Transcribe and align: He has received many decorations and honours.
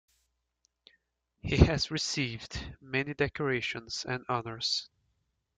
He 1.41 1.57
has 1.57 1.91
received 1.91 2.59
many 2.81 3.13
decorations 3.13 4.03
and 4.09 4.25
honours. 4.27 4.89